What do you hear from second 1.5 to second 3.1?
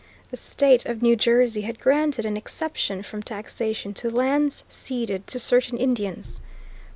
had granted an exemption